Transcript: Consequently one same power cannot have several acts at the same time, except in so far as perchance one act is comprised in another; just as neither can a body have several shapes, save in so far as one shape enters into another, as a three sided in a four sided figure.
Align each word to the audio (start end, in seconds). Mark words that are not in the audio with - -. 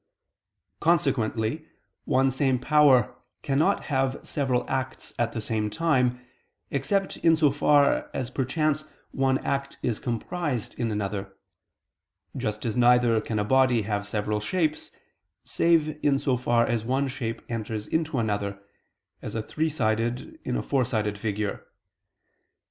Consequently 0.79 1.67
one 2.05 2.31
same 2.31 2.57
power 2.57 3.13
cannot 3.43 3.81
have 3.93 4.17
several 4.25 4.67
acts 4.67 5.13
at 5.19 5.33
the 5.33 5.39
same 5.39 5.69
time, 5.69 6.19
except 6.71 7.17
in 7.17 7.35
so 7.35 7.51
far 7.51 8.09
as 8.11 8.31
perchance 8.31 8.83
one 9.11 9.37
act 9.45 9.77
is 9.83 9.99
comprised 9.99 10.73
in 10.79 10.89
another; 10.89 11.35
just 12.35 12.65
as 12.65 12.75
neither 12.75 13.21
can 13.21 13.37
a 13.37 13.43
body 13.45 13.83
have 13.83 14.07
several 14.07 14.39
shapes, 14.39 14.89
save 15.43 15.99
in 16.03 16.17
so 16.17 16.35
far 16.35 16.65
as 16.65 16.83
one 16.83 17.07
shape 17.07 17.43
enters 17.47 17.85
into 17.85 18.17
another, 18.17 18.57
as 19.21 19.35
a 19.35 19.43
three 19.43 19.69
sided 19.69 20.39
in 20.43 20.55
a 20.57 20.63
four 20.63 20.83
sided 20.83 21.15
figure. 21.15 21.67